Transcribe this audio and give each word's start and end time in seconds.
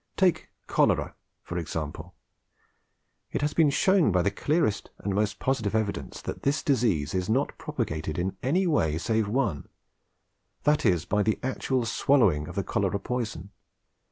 Take 0.17 0.49
cholera, 0.65 1.13
for 1.43 1.59
example. 1.59 2.15
It 3.31 3.41
has 3.41 3.53
been 3.53 3.69
shown 3.69 4.11
by 4.11 4.23
the 4.23 4.31
clearest 4.31 4.89
and 4.97 5.13
most 5.13 5.37
positive 5.37 5.75
evidence 5.75 6.23
that 6.23 6.41
this 6.41 6.63
disease 6.63 7.13
is 7.13 7.29
not 7.29 7.55
propagated 7.59 8.17
in 8.17 8.35
any 8.41 8.65
way 8.65 8.97
save 8.97 9.27
one—that 9.27 10.87
is, 10.87 11.05
by 11.05 11.21
the 11.21 11.37
actual 11.43 11.85
swallowing 11.85 12.47
of 12.47 12.55
the 12.55 12.63
cholera 12.63 12.97
poison. 12.99 13.51